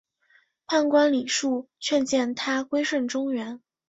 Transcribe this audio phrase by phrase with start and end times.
[0.65, 3.61] 判官李恕劝谏他归顺中原。